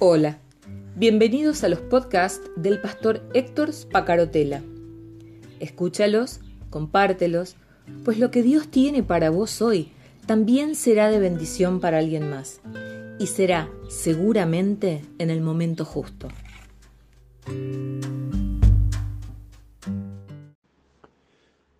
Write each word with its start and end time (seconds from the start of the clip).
Hola, 0.00 0.38
bienvenidos 0.94 1.64
a 1.64 1.68
los 1.68 1.80
podcasts 1.80 2.48
del 2.54 2.80
pastor 2.80 3.20
Héctor 3.34 3.72
Spacarotela. 3.72 4.62
Escúchalos, 5.58 6.38
compártelos, 6.70 7.56
pues 8.04 8.20
lo 8.20 8.30
que 8.30 8.44
Dios 8.44 8.68
tiene 8.68 9.02
para 9.02 9.30
vos 9.30 9.60
hoy 9.60 9.90
también 10.24 10.76
será 10.76 11.10
de 11.10 11.18
bendición 11.18 11.80
para 11.80 11.98
alguien 11.98 12.30
más 12.30 12.60
y 13.18 13.26
será 13.26 13.68
seguramente 13.88 15.02
en 15.18 15.30
el 15.30 15.40
momento 15.40 15.84
justo. 15.84 16.28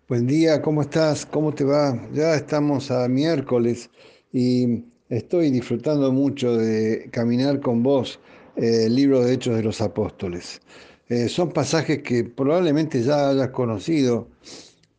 Buen 0.09 0.27
día, 0.27 0.61
¿cómo 0.61 0.81
estás? 0.81 1.25
¿Cómo 1.25 1.53
te 1.53 1.63
va? 1.63 1.97
Ya 2.11 2.35
estamos 2.35 2.91
a 2.91 3.07
miércoles 3.07 3.89
y 4.33 4.88
estoy 5.09 5.49
disfrutando 5.49 6.11
mucho 6.11 6.55
de 6.55 7.09
caminar 7.11 7.59
con 7.59 7.81
vos 7.81 8.19
eh, 8.55 8.85
el 8.85 8.95
libro 8.95 9.23
de 9.23 9.33
Hechos 9.33 9.55
de 9.55 9.63
los 9.63 9.81
Apóstoles. 9.81 10.61
Eh, 11.09 11.27
son 11.27 11.51
pasajes 11.51 12.03
que 12.03 12.23
probablemente 12.23 13.01
ya 13.01 13.29
hayas 13.29 13.49
conocido, 13.49 14.27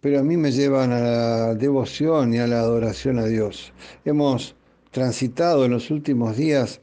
pero 0.00 0.18
a 0.18 0.22
mí 0.24 0.36
me 0.36 0.50
llevan 0.50 0.92
a 0.92 1.00
la 1.00 1.54
devoción 1.54 2.34
y 2.34 2.38
a 2.38 2.48
la 2.48 2.60
adoración 2.60 3.18
a 3.18 3.26
Dios. 3.26 3.72
Hemos 4.04 4.56
transitado 4.90 5.64
en 5.64 5.70
los 5.70 5.90
últimos 5.90 6.36
días 6.36 6.80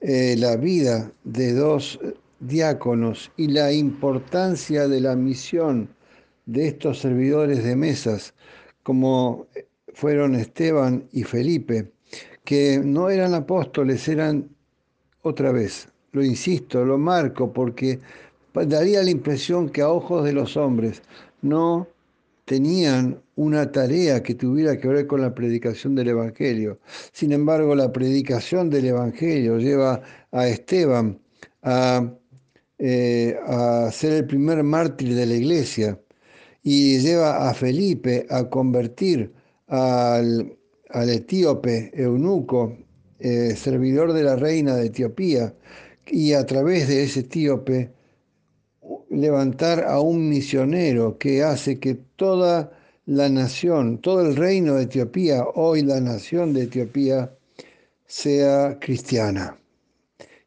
eh, 0.00 0.36
la 0.38 0.56
vida 0.56 1.12
de 1.24 1.52
dos 1.52 2.00
diáconos 2.40 3.30
y 3.36 3.48
la 3.48 3.72
importancia 3.72 4.88
de 4.88 5.00
la 5.00 5.14
misión 5.14 5.90
de 6.46 6.68
estos 6.68 7.00
servidores 7.00 7.62
de 7.62 7.76
mesas, 7.76 8.34
como 8.82 9.46
fueron 9.92 10.34
Esteban 10.34 11.06
y 11.12 11.22
Felipe, 11.24 11.92
que 12.44 12.80
no 12.84 13.10
eran 13.10 13.34
apóstoles, 13.34 14.06
eran 14.08 14.48
otra 15.22 15.52
vez, 15.52 15.88
lo 16.12 16.24
insisto, 16.24 16.84
lo 16.84 16.98
marco, 16.98 17.52
porque 17.52 18.00
daría 18.52 19.02
la 19.02 19.10
impresión 19.10 19.68
que 19.68 19.82
a 19.82 19.88
ojos 19.88 20.24
de 20.24 20.32
los 20.32 20.56
hombres 20.56 21.02
no 21.40 21.88
tenían 22.44 23.22
una 23.36 23.70
tarea 23.70 24.22
que 24.22 24.34
tuviera 24.34 24.78
que 24.78 24.88
ver 24.88 25.06
con 25.06 25.20
la 25.22 25.34
predicación 25.34 25.94
del 25.94 26.08
Evangelio. 26.08 26.78
Sin 27.12 27.32
embargo, 27.32 27.74
la 27.74 27.92
predicación 27.92 28.68
del 28.68 28.86
Evangelio 28.86 29.58
lleva 29.58 30.02
a 30.32 30.48
Esteban 30.48 31.18
a, 31.62 32.12
eh, 32.78 33.38
a 33.46 33.90
ser 33.92 34.12
el 34.12 34.26
primer 34.26 34.62
mártir 34.64 35.14
de 35.14 35.26
la 35.26 35.34
iglesia 35.34 35.98
y 36.62 36.98
lleva 36.98 37.48
a 37.48 37.54
Felipe 37.54 38.26
a 38.28 38.48
convertir 38.48 39.32
al, 39.68 40.56
etíope 40.92 41.90
eunuco, 41.94 42.76
eh, 43.18 43.54
servidor 43.56 44.12
de 44.12 44.22
la 44.22 44.36
reina 44.36 44.76
de 44.76 44.86
Etiopía, 44.86 45.54
y 46.06 46.32
a 46.32 46.44
través 46.44 46.88
de 46.88 47.04
ese 47.04 47.20
etíope 47.20 47.90
levantar 49.10 49.84
a 49.84 50.00
un 50.00 50.28
misionero 50.28 51.18
que 51.18 51.42
hace 51.42 51.78
que 51.78 51.94
toda 51.94 52.72
la 53.06 53.28
nación, 53.28 53.98
todo 53.98 54.26
el 54.26 54.36
reino 54.36 54.74
de 54.74 54.84
Etiopía, 54.84 55.44
hoy 55.54 55.82
la 55.82 56.00
nación 56.00 56.52
de 56.52 56.64
Etiopía, 56.64 57.32
sea 58.06 58.78
cristiana 58.78 59.56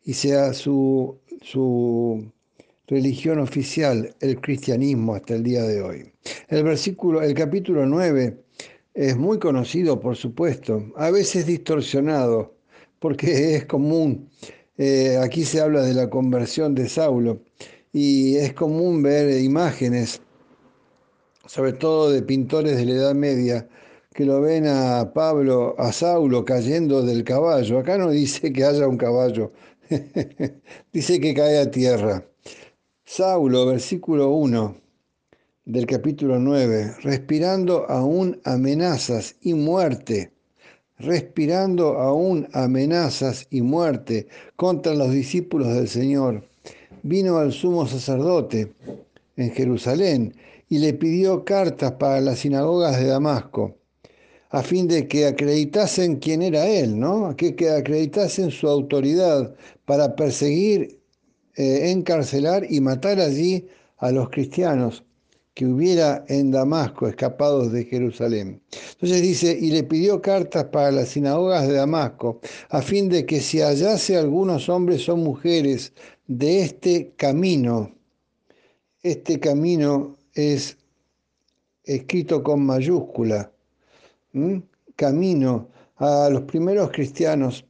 y 0.03 0.13
sea 0.13 0.53
su, 0.53 1.17
su 1.41 2.31
religión 2.87 3.39
oficial, 3.39 4.15
el 4.19 4.39
cristianismo 4.39 5.15
hasta 5.15 5.35
el 5.35 5.43
día 5.43 5.63
de 5.63 5.81
hoy. 5.81 6.11
El 6.47 6.63
versículo, 6.63 7.21
el 7.21 7.33
capítulo 7.33 7.85
9 7.85 8.37
es 8.95 9.17
muy 9.17 9.39
conocido, 9.39 9.99
por 9.99 10.15
supuesto, 10.15 10.81
a 10.95 11.11
veces 11.11 11.45
distorsionado, 11.45 12.55
porque 12.99 13.55
es 13.55 13.65
común. 13.65 14.29
Eh, 14.77 15.17
aquí 15.21 15.43
se 15.45 15.61
habla 15.61 15.83
de 15.83 15.93
la 15.93 16.09
conversión 16.09 16.73
de 16.75 16.89
Saulo 16.89 17.41
y 17.93 18.37
es 18.37 18.53
común 18.53 19.03
ver 19.03 19.41
imágenes, 19.41 20.21
sobre 21.45 21.73
todo 21.73 22.09
de 22.11 22.23
pintores 22.23 22.77
de 22.77 22.85
la 22.85 22.93
Edad 22.93 23.15
Media, 23.15 23.67
que 24.13 24.25
lo 24.25 24.41
ven 24.41 24.65
a 24.67 25.11
Pablo, 25.13 25.75
a 25.77 25.91
Saulo 25.91 26.45
cayendo 26.45 27.03
del 27.03 27.23
caballo. 27.25 27.79
Acá 27.79 27.97
no 27.97 28.11
dice 28.11 28.51
que 28.53 28.63
haya 28.63 28.87
un 28.87 28.97
caballo, 28.97 29.51
dice 30.93 31.19
que 31.19 31.33
cae 31.33 31.59
a 31.59 31.69
tierra. 31.69 32.25
Saulo, 33.05 33.65
versículo 33.65 34.31
1 34.31 34.84
del 35.65 35.87
capítulo 35.87 36.37
9, 36.37 36.97
respirando 37.01 37.89
aún 37.89 38.39
amenazas 38.43 39.35
y 39.41 39.55
muerte, 39.55 40.31
respirando 40.99 41.97
aún 41.97 42.47
amenazas 42.53 43.47
y 43.49 43.61
muerte 43.61 44.27
contra 44.55 44.93
los 44.93 45.11
discípulos 45.11 45.73
del 45.73 45.87
Señor, 45.87 46.47
vino 47.01 47.39
al 47.39 47.51
sumo 47.51 47.87
sacerdote 47.87 48.73
en 49.37 49.51
Jerusalén 49.51 50.35
y 50.69 50.77
le 50.77 50.93
pidió 50.93 51.43
cartas 51.43 51.93
para 51.93 52.21
las 52.21 52.39
sinagogas 52.39 52.99
de 52.99 53.07
Damasco, 53.07 53.75
a 54.51 54.61
fin 54.61 54.87
de 54.87 55.07
que 55.07 55.25
acreditasen 55.25 56.17
quién 56.17 56.43
era 56.43 56.67
él, 56.67 56.99
¿no? 56.99 57.35
Que, 57.35 57.55
que 57.55 57.71
acreditasen 57.71 58.51
su 58.51 58.67
autoridad 58.67 59.55
para 59.85 60.15
perseguir 60.15 60.99
eh, 61.55 61.89
encarcelar 61.89 62.67
y 62.69 62.81
matar 62.81 63.19
allí 63.19 63.67
a 63.97 64.11
los 64.11 64.29
cristianos 64.29 65.03
que 65.55 65.65
hubiera 65.65 66.25
en 66.27 66.51
Damasco 66.51 67.07
escapados 67.07 67.71
de 67.71 67.85
Jerusalén. 67.85 68.61
Entonces 68.91 69.21
dice, 69.21 69.57
y 69.59 69.71
le 69.71 69.83
pidió 69.83 70.21
cartas 70.21 70.65
para 70.65 70.91
las 70.91 71.09
sinagogas 71.09 71.65
de 71.65 71.75
Damasco, 71.75 72.41
a 72.69 72.81
fin 72.81 73.07
de 73.07 73.25
que 73.25 73.39
si 73.39 73.61
hallase 73.61 74.17
algunos 74.17 74.67
hombres 74.67 75.07
o 75.07 75.15
mujeres 75.15 75.93
de 76.27 76.61
este 76.61 77.13
camino, 77.15 77.95
este 79.01 79.39
camino 79.39 80.17
es 80.33 80.77
escrito 81.85 82.43
con 82.43 82.65
mayúscula, 82.65 83.49
camino, 84.97 85.69
a 85.95 86.29
los 86.29 86.41
primeros 86.41 86.91
cristianos 86.91 87.65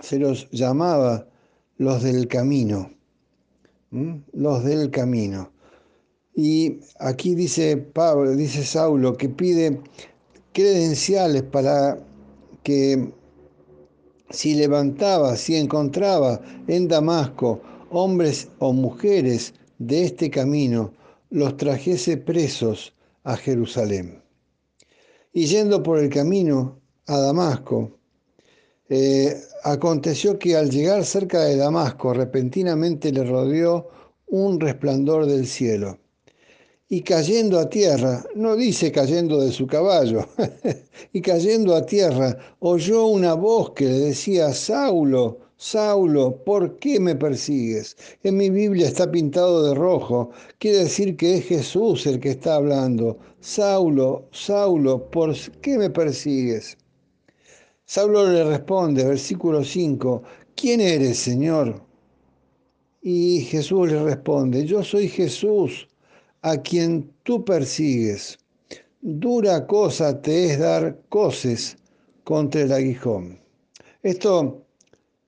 se 0.00 0.18
los 0.18 0.48
llamaba 0.50 1.28
los 1.76 2.02
del 2.02 2.28
camino, 2.28 2.90
los 4.32 4.64
del 4.64 4.90
camino. 4.90 5.52
Y 6.36 6.80
aquí 6.98 7.34
dice 7.34 7.78
Pablo, 7.78 8.36
dice 8.36 8.62
Saulo, 8.62 9.16
que 9.16 9.30
pide 9.30 9.80
credenciales 10.52 11.42
para 11.44 11.98
que 12.62 13.10
si 14.28 14.54
levantaba, 14.54 15.34
si 15.36 15.56
encontraba 15.56 16.42
en 16.68 16.88
Damasco 16.88 17.62
hombres 17.90 18.48
o 18.58 18.74
mujeres 18.74 19.54
de 19.78 20.04
este 20.04 20.30
camino, 20.30 20.92
los 21.30 21.56
trajese 21.56 22.18
presos 22.18 22.94
a 23.24 23.36
Jerusalén. 23.36 24.22
Y 25.32 25.46
yendo 25.46 25.82
por 25.82 25.98
el 25.98 26.10
camino 26.10 26.80
a 27.06 27.18
Damasco, 27.18 27.98
eh, 28.90 29.40
aconteció 29.64 30.38
que 30.38 30.54
al 30.54 30.68
llegar 30.68 31.02
cerca 31.06 31.44
de 31.44 31.56
Damasco, 31.56 32.12
repentinamente 32.12 33.10
le 33.10 33.24
rodeó 33.24 33.88
un 34.26 34.60
resplandor 34.60 35.24
del 35.24 35.46
cielo. 35.46 35.98
Y 36.88 37.02
cayendo 37.02 37.58
a 37.58 37.68
tierra, 37.68 38.24
no 38.36 38.54
dice 38.54 38.92
cayendo 38.92 39.40
de 39.40 39.50
su 39.50 39.66
caballo, 39.66 40.24
y 41.12 41.20
cayendo 41.20 41.74
a 41.74 41.84
tierra, 41.84 42.38
oyó 42.60 43.06
una 43.06 43.34
voz 43.34 43.72
que 43.72 43.86
le 43.86 43.98
decía, 43.98 44.52
Saulo, 44.52 45.38
Saulo, 45.56 46.44
¿por 46.44 46.78
qué 46.78 47.00
me 47.00 47.16
persigues? 47.16 47.96
En 48.22 48.36
mi 48.36 48.50
Biblia 48.50 48.86
está 48.86 49.10
pintado 49.10 49.66
de 49.66 49.74
rojo, 49.74 50.30
quiere 50.58 50.84
decir 50.84 51.16
que 51.16 51.38
es 51.38 51.46
Jesús 51.46 52.06
el 52.06 52.20
que 52.20 52.30
está 52.30 52.54
hablando. 52.54 53.18
Saulo, 53.40 54.28
Saulo, 54.30 55.10
¿por 55.10 55.34
qué 55.62 55.78
me 55.78 55.90
persigues? 55.90 56.76
Saulo 57.84 58.30
le 58.30 58.44
responde, 58.44 59.02
versículo 59.04 59.64
5, 59.64 60.22
¿quién 60.54 60.80
eres, 60.80 61.18
Señor? 61.18 61.82
Y 63.02 63.40
Jesús 63.40 63.90
le 63.90 64.02
responde, 64.04 64.66
yo 64.66 64.84
soy 64.84 65.08
Jesús, 65.08 65.88
a 66.46 66.62
quien 66.62 67.10
tú 67.24 67.44
persigues. 67.44 68.38
Dura 69.00 69.66
cosa 69.66 70.22
te 70.22 70.52
es 70.52 70.58
dar 70.60 70.96
coces 71.08 71.76
contra 72.22 72.60
el 72.60 72.72
aguijón. 72.72 73.40
Esto 74.04 74.64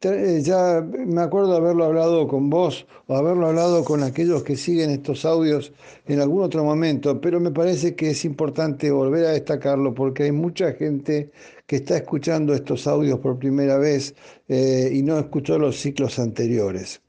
eh, 0.01 0.41
ya 0.45 0.81
me 0.81 1.21
acuerdo 1.21 1.57
haberlo 1.57 1.87
hablado 1.87 2.29
con 2.29 2.49
vos 2.49 2.87
o 3.09 3.17
haberlo 3.17 3.49
hablado 3.49 3.85
con 3.85 4.05
aquellos 4.05 4.45
que 4.45 4.57
siguen 4.57 4.91
estos 4.91 5.25
audios 5.25 5.73
en 6.07 6.21
algún 6.21 6.45
otro 6.45 6.63
momento, 6.63 7.21
pero 7.21 7.41
me 7.41 7.51
parece 7.51 7.97
que 7.97 8.11
es 8.11 8.25
importante 8.25 8.93
volver 8.93 9.27
a 9.27 9.33
destacarlo 9.33 9.93
porque 9.95 10.23
hay 10.25 10.33
mucha 10.33 10.73
gente 10.75 11.33
que 11.67 11.77
está 11.77 11.97
escuchando 11.97 12.55
estos 12.55 12.87
audios 12.87 13.19
por 13.19 13.41
primera 13.41 13.77
vez 13.77 14.15
eh, 14.47 14.89
y 14.93 15.03
no 15.03 15.19
escuchó 15.19 15.59
los 15.59 15.81
ciclos 15.81 16.21
anteriores. 16.21 17.03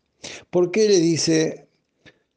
¿Por 0.50 0.72
qué 0.72 0.90
le 0.90 1.00
dice, 1.00 1.69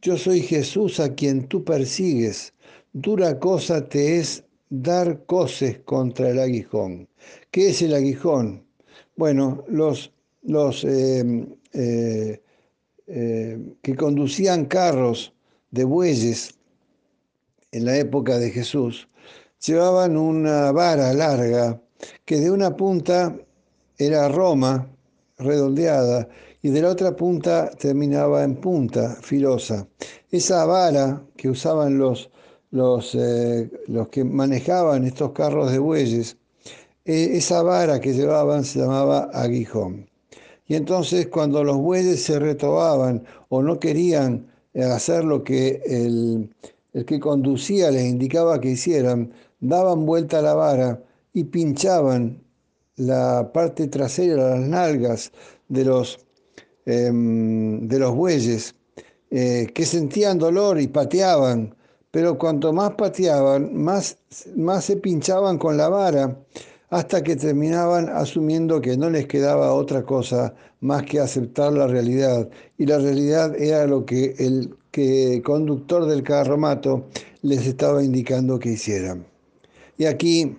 yo 0.03 0.19
soy 0.19 0.43
Jesús 0.43 1.01
a 1.01 1.15
quien 1.15 1.49
tú 1.49 1.65
persigues? 1.65 2.53
Dura 2.93 3.39
cosa 3.39 3.89
te 3.89 4.19
es 4.19 4.45
dar 4.69 5.25
coces 5.27 5.79
contra 5.81 6.31
el 6.31 6.39
aguijón. 6.39 7.09
¿Qué 7.51 7.71
es 7.71 7.81
el 7.83 7.95
aguijón? 7.95 8.67
Bueno, 9.17 9.65
los 9.69 10.13
los 10.43 10.85
eh, 10.85 11.47
eh, 11.73 12.41
que 13.83 13.97
conducían 13.97 14.67
carros 14.67 15.33
de 15.71 15.85
bueyes 15.85 16.55
en 17.71 17.85
la 17.87 17.97
época 17.97 18.39
de 18.39 18.51
Jesús, 18.51 19.09
llevaban 19.65 20.17
una 20.17 20.73
vara 20.73 21.13
larga 21.15 21.81
que 22.25 22.39
de 22.39 22.51
una 22.51 22.77
punta 22.77 23.37
era 23.97 24.29
Roma, 24.29 24.89
redondeada, 25.39 26.29
y 26.63 26.71
de 26.71 26.81
la 26.81 26.91
otra 26.91 27.15
punta 27.17 27.71
terminaba 27.71 28.45
en 28.45 28.57
punta, 28.57 29.17
filosa. 29.21 29.89
Esa 30.31 30.65
vara 30.65 31.23
que 31.37 31.51
usaban 31.51 31.99
los, 31.99 32.31
los, 32.71 33.15
eh, 33.17 33.69
los 33.89 34.09
que 34.09 34.25
manejaban 34.25 35.05
estos 35.05 35.33
carros 35.33 35.73
de 35.73 35.79
bueyes, 35.79 36.37
e, 37.05 37.37
esa 37.37 37.63
vara 37.63 38.01
que 38.01 38.15
llevaban 38.15 38.65
se 38.65 38.79
llamaba 38.79 39.31
aguijón. 39.33 40.09
Y 40.69 40.77
entonces 40.77 41.27
cuando 41.27 41.65
los 41.65 41.77
bueyes 41.79 42.23
se 42.23 42.39
retobaban 42.39 43.25
o 43.49 43.63
no 43.63 43.81
querían 43.81 44.47
hacer 44.75 45.25
lo 45.25 45.45
que 45.45 45.83
el, 45.85 46.49
el 46.95 47.05
que 47.05 47.21
conducía 47.21 47.91
les 47.91 48.05
indicaba 48.05 48.61
que 48.61 48.71
hicieran, 48.71 49.33
daban 49.61 50.07
vuelta 50.07 50.39
a 50.39 50.43
la 50.43 50.55
vara 50.55 51.03
y 51.35 51.45
pinchaban 51.45 52.43
la 52.97 53.51
parte 53.53 53.89
trasera, 53.89 54.51
las 54.51 54.61
nalgas 54.61 55.33
de 55.69 55.85
los, 55.85 56.21
em, 56.87 57.87
de 57.89 57.99
los 57.99 58.15
bueyes, 58.15 58.75
eh, 59.31 59.69
que 59.75 59.87
sentían 59.87 60.39
dolor 60.39 60.81
y 60.81 60.89
pateaban, 60.89 61.75
pero 62.11 62.37
cuanto 62.39 62.73
más 62.73 62.93
pateaban, 62.93 63.75
más, 63.75 64.19
más 64.57 64.85
se 64.85 64.97
pinchaban 64.97 65.59
con 65.59 65.77
la 65.77 65.89
vara, 65.89 66.37
hasta 66.91 67.23
que 67.23 67.37
terminaban 67.37 68.11
asumiendo 68.11 68.81
que 68.83 68.99
no 68.99 69.09
les 69.09 69.27
quedaba 69.27 69.73
otra 69.73 70.03
cosa 70.03 70.55
más 70.81 71.05
que 71.05 71.21
aceptar 71.21 71.73
la 71.73 71.87
realidad. 71.87 72.51
Y 72.77 72.85
la 72.85 72.99
realidad 72.99 73.59
era 73.59 73.87
lo 73.87 74.05
que 74.05 74.35
el 74.39 74.77
que 74.91 75.41
conductor 75.43 76.05
del 76.05 76.23
carromato 76.23 77.07
les 77.41 77.67
estaba 77.67 78.05
indicando 78.05 78.59
que 78.59 78.73
hicieran. 78.73 79.25
Y 79.97 80.05
aquí 80.05 80.55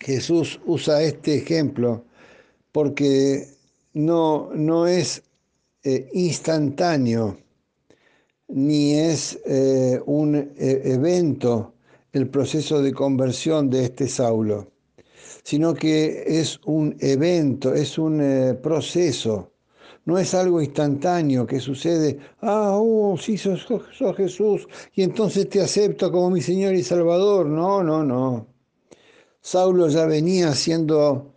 Jesús 0.00 0.60
usa 0.66 1.02
este 1.02 1.36
ejemplo 1.36 2.04
porque 2.70 3.48
no, 3.96 4.50
no 4.54 4.86
es 4.86 5.22
eh, 5.82 6.10
instantáneo 6.12 7.38
ni 8.48 8.92
es 8.92 9.38
eh, 9.46 9.98
un 10.04 10.34
eh, 10.34 10.82
evento 10.84 11.72
el 12.12 12.28
proceso 12.28 12.82
de 12.82 12.92
conversión 12.92 13.70
de 13.70 13.84
este 13.84 14.06
Saulo, 14.06 14.70
sino 15.42 15.72
que 15.72 16.24
es 16.26 16.60
un 16.66 16.94
evento, 17.00 17.74
es 17.74 17.98
un 17.98 18.58
proceso 18.62 19.52
no 20.04 20.18
es 20.18 20.34
algo 20.34 20.62
instantáneo 20.62 21.46
que 21.46 21.58
sucede, 21.58 22.18
ah, 22.40 22.76
oh, 22.78 23.16
sí, 23.18 23.36
sos, 23.36 23.66
sos 23.92 24.16
Jesús, 24.16 24.68
y 24.94 25.02
entonces 25.02 25.48
te 25.48 25.60
acepto 25.60 26.12
como 26.12 26.30
mi 26.30 26.40
Señor 26.40 26.74
y 26.74 26.84
Salvador. 26.84 27.46
No, 27.46 27.82
no, 27.82 28.04
no. 28.04 28.46
Saulo 29.40 29.88
ya 29.88 30.06
venía 30.06 30.54
siendo 30.54 31.34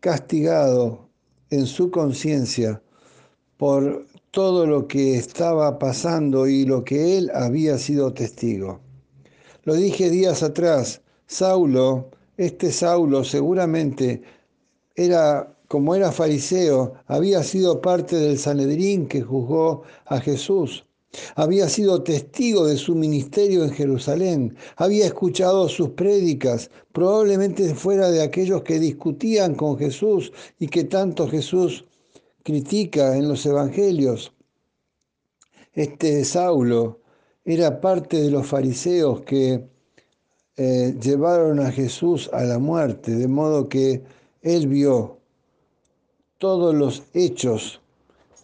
castigado 0.00 1.07
en 1.50 1.66
su 1.66 1.90
conciencia 1.90 2.82
por 3.56 4.06
todo 4.30 4.66
lo 4.66 4.86
que 4.86 5.16
estaba 5.16 5.78
pasando 5.78 6.46
y 6.46 6.64
lo 6.64 6.84
que 6.84 7.18
él 7.18 7.30
había 7.34 7.78
sido 7.78 8.12
testigo. 8.12 8.80
Lo 9.64 9.74
dije 9.74 10.10
días 10.10 10.42
atrás, 10.42 11.02
Saulo, 11.26 12.10
este 12.36 12.70
Saulo 12.72 13.24
seguramente 13.24 14.22
era 14.94 15.54
como 15.68 15.94
era 15.94 16.10
fariseo, 16.10 16.94
había 17.06 17.42
sido 17.42 17.82
parte 17.82 18.16
del 18.16 18.38
Sanedrín 18.38 19.06
que 19.06 19.20
juzgó 19.20 19.82
a 20.06 20.18
Jesús. 20.18 20.87
Había 21.36 21.68
sido 21.68 22.02
testigo 22.02 22.66
de 22.66 22.76
su 22.76 22.94
ministerio 22.94 23.64
en 23.64 23.70
Jerusalén, 23.70 24.56
había 24.76 25.06
escuchado 25.06 25.68
sus 25.68 25.90
prédicas, 25.90 26.70
probablemente 26.92 27.74
fuera 27.74 28.10
de 28.10 28.22
aquellos 28.22 28.62
que 28.62 28.78
discutían 28.78 29.54
con 29.54 29.78
Jesús 29.78 30.32
y 30.58 30.68
que 30.68 30.84
tanto 30.84 31.26
Jesús 31.28 31.86
critica 32.42 33.16
en 33.16 33.28
los 33.28 33.46
evangelios. 33.46 34.32
Este 35.72 36.24
Saulo 36.24 37.00
era 37.44 37.80
parte 37.80 38.20
de 38.20 38.30
los 38.30 38.46
fariseos 38.46 39.22
que 39.22 39.66
eh, 40.56 40.94
llevaron 41.00 41.60
a 41.60 41.70
Jesús 41.70 42.28
a 42.32 42.42
la 42.44 42.58
muerte, 42.58 43.14
de 43.14 43.28
modo 43.28 43.68
que 43.68 44.02
él 44.42 44.66
vio 44.66 45.18
todos 46.36 46.74
los 46.74 47.04
hechos 47.14 47.80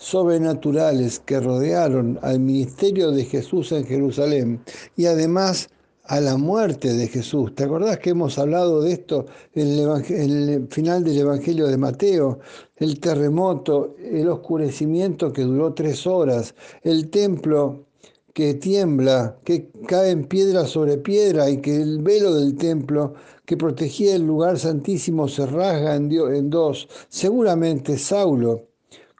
sobrenaturales 0.04 1.18
que 1.20 1.40
rodearon 1.40 2.18
al 2.20 2.38
ministerio 2.38 3.10
de 3.10 3.24
Jesús 3.24 3.72
en 3.72 3.86
Jerusalén 3.86 4.60
y 4.96 5.06
además 5.06 5.70
a 6.04 6.20
la 6.20 6.36
muerte 6.36 6.92
de 6.92 7.08
Jesús. 7.08 7.54
¿Te 7.54 7.64
acordás 7.64 7.98
que 8.00 8.10
hemos 8.10 8.38
hablado 8.38 8.82
de 8.82 8.92
esto 8.92 9.24
en 9.54 9.68
el, 9.78 10.68
final 10.68 11.04
del 11.04 11.18
Evangelio 11.20 11.66
de 11.68 11.78
Mateo? 11.78 12.40
El 12.76 13.00
terremoto, 13.00 13.96
el 13.98 14.28
oscurecimiento 14.28 15.32
que 15.32 15.42
duró 15.42 15.72
tres 15.72 16.06
horas, 16.06 16.54
el 16.82 17.08
templo 17.08 17.86
que 18.34 18.52
tiembla, 18.52 19.38
que 19.42 19.70
cae 19.86 20.10
en 20.10 20.24
piedra 20.26 20.66
sobre 20.66 20.98
piedra 20.98 21.48
y 21.48 21.62
que 21.62 21.76
el 21.80 22.02
velo 22.02 22.34
del 22.34 22.56
templo 22.56 23.14
que 23.46 23.56
protegía 23.56 24.16
el 24.16 24.26
lugar 24.26 24.58
santísimo 24.58 25.28
se 25.28 25.46
rasga 25.46 25.96
en, 25.96 26.50
dos. 26.50 26.88
Seguramente 27.08 27.96
Saulo, 27.96 28.73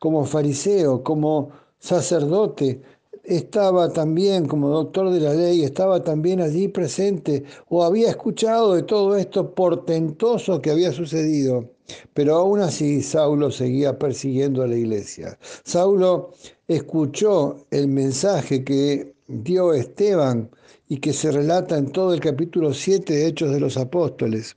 como 0.05 0.27
fariseo, 0.27 1.03
como 1.03 1.49
sacerdote, 1.79 2.83
estaba 3.25 3.91
también 3.91 4.47
como 4.47 4.69
doctor 4.69 5.11
de 5.11 5.19
la 5.19 5.33
ley, 5.33 5.63
estaba 5.63 6.05
también 6.05 6.43
allí 6.43 6.69
presente 6.69 7.43
o 7.71 7.83
había 7.83 8.11
escuchado 8.11 8.75
de 8.75 8.83
todo 8.83 9.17
esto 9.17 9.55
portentoso 9.55 10.61
que 10.61 10.71
había 10.71 10.93
sucedido. 10.93 11.71
Pero 12.13 12.35
aún 12.35 12.61
así 12.61 13.01
Saulo 13.01 13.51
seguía 13.51 13.99
persiguiendo 13.99 14.63
a 14.63 14.67
la 14.67 14.77
iglesia. 14.77 15.39
Saulo 15.63 16.33
escuchó 16.69 17.65
el 17.71 17.89
mensaje 17.89 18.63
que 18.63 19.15
dio 19.27 19.73
Esteban 19.73 20.51
y 20.87 20.99
que 20.99 21.15
se 21.15 21.33
relata 21.33 21.79
en 21.79 21.91
todo 21.93 22.13
el 22.13 22.21
capítulo 22.21 22.75
7 22.75 23.11
de 23.11 23.27
Hechos 23.27 23.53
de 23.53 23.61
los 23.61 23.79
Apóstoles. 23.79 24.55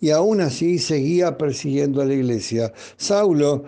Y 0.00 0.12
aún 0.12 0.40
así 0.40 0.78
seguía 0.78 1.36
persiguiendo 1.36 2.00
a 2.00 2.06
la 2.06 2.14
iglesia. 2.14 2.72
Saulo 2.96 3.64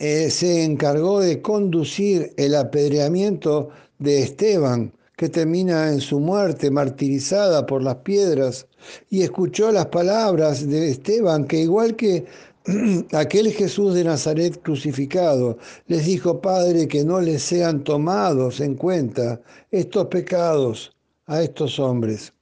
eh, 0.00 0.30
se 0.30 0.64
encargó 0.64 1.20
de 1.20 1.42
conducir 1.42 2.32
el 2.38 2.54
apedreamiento 2.54 3.68
de 3.98 4.22
Esteban, 4.22 4.94
que 5.14 5.28
termina 5.28 5.92
en 5.92 6.00
su 6.00 6.18
muerte 6.18 6.70
martirizada 6.70 7.66
por 7.66 7.82
las 7.82 7.96
piedras, 7.96 8.66
y 9.10 9.20
escuchó 9.20 9.70
las 9.70 9.86
palabras 9.86 10.66
de 10.66 10.88
Esteban, 10.88 11.44
que 11.44 11.58
igual 11.58 11.96
que 11.96 12.24
aquel 13.12 13.52
Jesús 13.52 13.92
de 13.92 14.04
Nazaret 14.04 14.62
crucificado 14.62 15.58
les 15.86 16.06
dijo, 16.06 16.40
Padre, 16.40 16.88
que 16.88 17.04
no 17.04 17.20
les 17.20 17.42
sean 17.42 17.84
tomados 17.84 18.60
en 18.60 18.76
cuenta 18.76 19.42
estos 19.70 20.06
pecados 20.06 20.96
a 21.26 21.42
estos 21.42 21.78
hombres. 21.78 22.32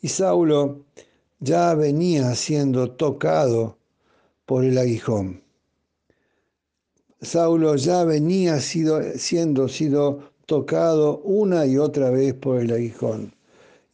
Y 0.00 0.08
Saulo 0.08 0.86
ya 1.40 1.74
venía 1.74 2.34
siendo 2.34 2.90
tocado 2.92 3.76
por 4.46 4.64
el 4.64 4.78
aguijón. 4.78 5.45
Saulo 7.22 7.76
ya 7.76 8.04
venía 8.04 8.60
siendo 8.60 9.68
sido 9.68 10.30
tocado 10.46 11.18
una 11.20 11.66
y 11.66 11.78
otra 11.78 12.10
vez 12.10 12.34
por 12.34 12.60
el 12.60 12.72
aguijón. 12.72 13.34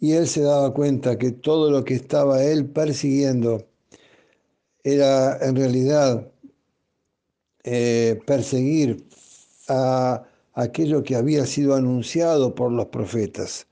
Y 0.01 0.13
él 0.13 0.27
se 0.27 0.43
daba 0.43 0.75
cuenta 0.75 1.17
que 1.17 1.31
todo 1.31 1.71
lo 1.71 1.85
que 1.85 1.95
estaba 1.95 2.43
él 2.43 2.67
persiguiendo 2.67 3.65
era 4.83 5.39
en 5.41 5.57
realidad 5.57 6.29
eh, 7.65 8.21
perseguir 8.27 9.07
a 9.69 10.25
aquello 10.55 11.03
que 11.05 11.15
había 11.15 11.47
sido 11.47 11.77
anunciado 11.77 12.55
por 12.55 12.73
los 12.73 12.87
profetas. 12.87 13.67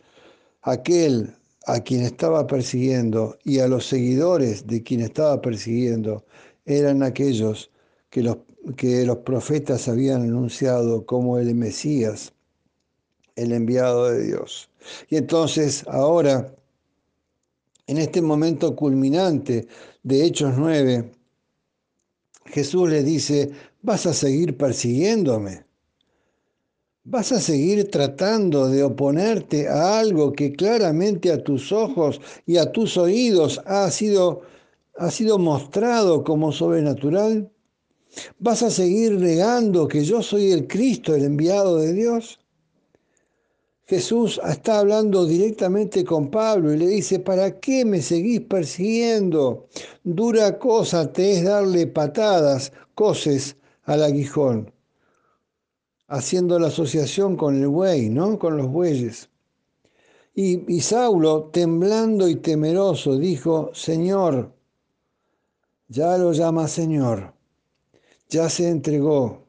Aquel 0.63 1.35
a 1.67 1.81
quien 1.81 2.03
estaba 2.03 2.47
persiguiendo 2.47 3.37
y 3.45 3.59
a 3.59 3.69
los 3.69 3.87
seguidores 3.87 4.67
de 4.67 4.83
quien 4.83 5.01
estaba 5.01 5.41
persiguiendo 5.41 6.25
eran 6.65 7.03
aquellos 7.03 7.71
que 8.11 8.23
los, 8.23 8.39
que 8.77 9.05
los 9.05 9.19
profetas 9.19 9.89
habían 9.89 10.23
anunciado 10.23 11.07
como 11.07 11.39
el 11.39 11.55
Mesías, 11.55 12.33
el 13.37 13.53
enviado 13.53 14.11
de 14.11 14.27
Dios. 14.27 14.71
Y 15.09 15.17
entonces 15.17 15.85
ahora 15.89 16.55
en 17.91 17.99
este 17.99 18.23
momento 18.23 18.77
culminante 18.77 19.67
de 20.05 20.25
Hechos 20.25 20.55
9, 20.57 21.11
Jesús 22.45 22.89
le 22.89 23.03
dice, 23.03 23.51
vas 23.83 24.07
a 24.07 24.15
seguir 24.15 24.57
persiguiéndome. 24.57 25.65
Vas 27.03 27.33
a 27.33 27.41
seguir 27.41 27.91
tratando 27.91 28.69
de 28.69 28.85
oponerte 28.85 29.67
a 29.67 29.99
algo 29.99 30.33
que 30.33 30.53
claramente 30.53 31.33
a 31.33 31.43
tus 31.43 31.73
ojos 31.73 32.21
y 32.47 32.59
a 32.59 32.71
tus 32.71 32.97
oídos 32.97 33.61
ha 33.67 33.91
sido, 33.91 34.43
ha 34.97 35.11
sido 35.11 35.41
mostrado 35.41 36.23
como 36.23 36.53
sobrenatural. 36.53 37.51
¿Vas 38.39 38.63
a 38.63 38.71
seguir 38.71 39.13
negando 39.13 39.87
que 39.89 40.05
yo 40.05 40.23
soy 40.23 40.53
el 40.53 40.67
Cristo, 40.67 41.15
el 41.15 41.25
enviado 41.25 41.77
de 41.77 41.93
Dios? 41.93 42.41
Jesús 43.87 44.41
está 44.49 44.79
hablando 44.79 45.27
directamente 45.27 46.05
con 46.05 46.31
Pablo 46.31 46.73
y 46.73 46.79
le 46.79 46.87
dice, 46.87 47.19
¿para 47.19 47.59
qué 47.59 47.85
me 47.85 48.01
seguís 48.01 48.41
persiguiendo? 48.43 49.67
Dura 50.05 50.61
cosa 50.61 51.13
te 51.13 51.33
es 51.33 51.45
darle 51.45 51.89
patadas, 51.89 52.73
coces 52.95 53.57
al 53.83 54.05
aguijón, 54.05 54.73
haciendo 56.07 56.61
la 56.61 56.69
asociación 56.69 57.37
con 57.37 57.61
el 57.61 57.67
buey, 57.67 58.11
¿no? 58.11 58.39
Con 58.39 58.57
los 58.57 58.69
bueyes. 58.69 59.29
Y, 60.37 60.73
y 60.73 60.81
Saulo, 60.81 61.51
temblando 61.53 62.29
y 62.29 62.37
temeroso, 62.37 63.19
dijo, 63.19 63.71
Señor, 63.75 64.53
ya 65.89 66.17
lo 66.17 66.33
llama 66.33 66.69
Señor, 66.69 67.35
ya 68.31 68.49
se 68.49 68.69
entregó, 68.69 69.45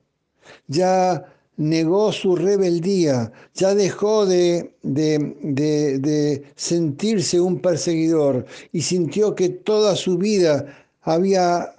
ya 0.67 1.25
negó 1.57 2.11
su 2.11 2.35
rebeldía, 2.35 3.31
ya 3.53 3.75
dejó 3.75 4.25
de, 4.25 4.73
de, 4.81 6.43
sentirse 6.55 7.39
un 7.39 7.59
perseguidor 7.59 8.45
y 8.71 8.81
sintió 8.81 9.35
que 9.35 9.49
toda 9.49 9.95
su 9.95 10.17
vida 10.17 10.65
había 11.01 11.75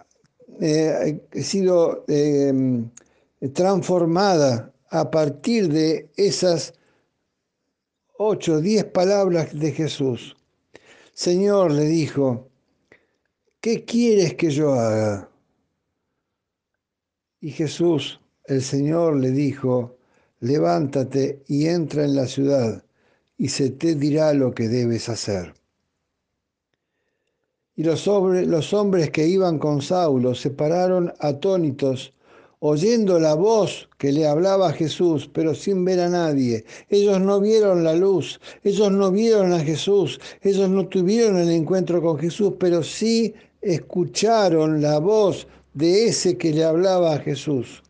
eh, 0.60 1.20
sido 1.32 2.04
eh, 2.08 2.84
transformada 3.52 4.72
a 4.90 5.10
partir 5.10 5.68
de 5.68 6.08
esas 6.16 6.74
ocho, 8.18 8.60
diez 8.60 8.84
palabras 8.84 9.58
de 9.58 9.72
Jesús. 9.72 10.36
Señor, 11.12 11.72
le 11.72 11.86
dijo, 11.86 12.48
¿qué 13.60 13.84
quieres 13.84 14.34
que 14.34 14.50
yo 14.50 14.74
haga? 14.74 15.31
Y 17.42 17.50
Jesús 17.50 18.20
el 18.44 18.62
Señor 18.62 19.16
le 19.16 19.32
dijo, 19.32 19.96
levántate 20.38 21.42
y 21.48 21.66
entra 21.66 22.04
en 22.04 22.14
la 22.14 22.28
ciudad, 22.28 22.84
y 23.36 23.48
se 23.48 23.70
te 23.70 23.96
dirá 23.96 24.32
lo 24.32 24.54
que 24.54 24.68
debes 24.68 25.08
hacer. 25.08 25.52
Y 27.74 27.82
los, 27.82 28.06
hombres 28.72 29.10
que 29.10 29.26
iban 29.26 29.58
con 29.58 29.82
Saulo 29.82 30.36
se 30.36 30.50
pararon 30.50 31.12
atónitos, 31.18 32.14
oyendo 32.60 33.18
la 33.18 33.34
voz 33.34 33.88
que 33.98 34.12
le 34.12 34.28
hablaba 34.28 34.68
a 34.68 34.72
Jesús, 34.72 35.28
pero 35.32 35.52
sin 35.52 35.84
ver 35.84 35.98
a 35.98 36.08
nadie. 36.08 36.64
Ellos 36.90 37.20
no 37.20 37.40
vieron 37.40 37.82
la 37.82 37.94
luz, 37.94 38.40
ellos 38.62 38.92
no 38.92 39.10
vieron 39.10 39.52
a 39.52 39.58
Jesús, 39.58 40.20
ellos 40.42 40.70
no 40.70 40.86
tuvieron 40.86 41.38
el 41.38 41.50
encuentro 41.50 42.00
con 42.00 42.20
Jesús, 42.20 42.52
pero 42.60 42.84
sí 42.84 43.34
escucharon 43.60 44.80
la 44.80 45.00
voz 45.00 45.48
de 45.74 46.06
ese 46.06 46.36
que 46.36 46.52
le 46.52 46.64
hablaba 46.64 47.14
a 47.14 47.18
Jesús 47.18 47.82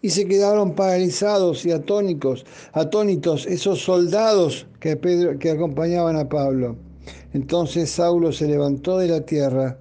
y 0.00 0.10
se 0.10 0.26
quedaron 0.26 0.74
paralizados 0.74 1.64
y 1.64 1.72
atónicos, 1.72 2.44
atónitos 2.72 3.46
esos 3.46 3.80
soldados 3.80 4.66
que, 4.78 4.96
Pedro, 4.96 5.38
que 5.38 5.50
acompañaban 5.50 6.16
a 6.16 6.28
Pablo. 6.28 6.76
Entonces 7.32 7.90
Saulo 7.90 8.30
se 8.32 8.46
levantó 8.46 8.98
de 8.98 9.08
la 9.08 9.22
tierra 9.22 9.78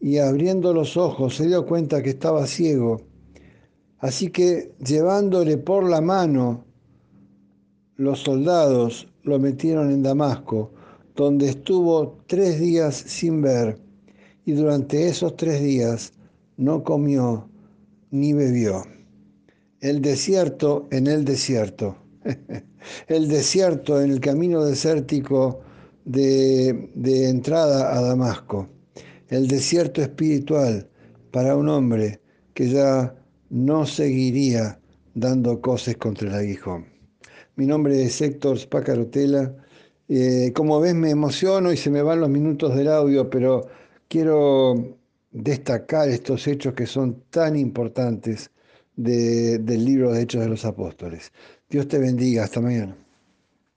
y 0.00 0.18
abriendo 0.18 0.72
los 0.72 0.96
ojos 0.96 1.36
se 1.36 1.46
dio 1.46 1.66
cuenta 1.66 2.02
que 2.02 2.10
estaba 2.10 2.46
ciego. 2.46 3.02
Así 3.98 4.30
que 4.30 4.72
llevándole 4.84 5.58
por 5.58 5.88
la 5.88 6.00
mano, 6.00 6.64
los 7.96 8.20
soldados 8.20 9.08
lo 9.24 9.38
metieron 9.38 9.90
en 9.90 10.02
Damasco, 10.02 10.70
donde 11.14 11.50
estuvo 11.50 12.18
tres 12.26 12.58
días 12.58 12.94
sin 12.94 13.42
ver, 13.42 13.78
y 14.46 14.52
durante 14.52 15.06
esos 15.06 15.36
tres 15.36 15.60
días 15.60 16.14
no 16.60 16.84
comió 16.84 17.48
ni 18.10 18.34
bebió. 18.34 18.84
El 19.80 20.02
desierto 20.02 20.86
en 20.90 21.06
el 21.06 21.24
desierto. 21.24 21.96
el 23.08 23.28
desierto 23.28 24.00
en 24.00 24.10
el 24.10 24.20
camino 24.20 24.62
desértico 24.62 25.62
de, 26.04 26.90
entrada 27.30 27.96
a 27.96 28.02
Damasco. 28.02 28.68
El 29.28 29.48
desierto 29.48 30.02
espiritual 30.02 30.86
para 31.30 31.56
un 31.56 31.68
hombre 31.70 32.20
que 32.52 32.68
ya 32.68 33.14
no 33.48 33.86
seguiría 33.86 34.78
dando 35.14 35.62
cosas 35.62 35.96
contra 35.96 36.28
el 36.28 36.34
aguijón. 36.34 36.84
Mi 37.56 37.64
nombre 37.64 38.02
es 38.02 38.20
Héctor 38.20 38.58
Spacarotela. 38.58 39.54
Eh, 40.08 40.52
como 40.54 40.78
ves 40.78 40.94
me 40.94 41.08
emociono 41.08 41.72
y 41.72 41.78
se 41.78 41.88
me 41.88 42.02
van 42.02 42.20
los 42.20 42.28
minutos 42.28 42.76
del 42.76 42.88
audio, 42.88 43.30
pero 43.30 43.66
quiero 44.08 44.99
destacar 45.30 46.08
estos 46.08 46.46
hechos 46.46 46.74
que 46.74 46.86
son 46.86 47.22
tan 47.30 47.56
importantes 47.56 48.50
del 48.96 49.84
libro 49.84 50.12
de 50.12 50.22
Hechos 50.22 50.42
de 50.42 50.48
los 50.48 50.64
Apóstoles. 50.64 51.32
Dios 51.68 51.88
te 51.88 51.98
bendiga. 51.98 52.44
Hasta 52.44 52.60
mañana. 52.60 52.96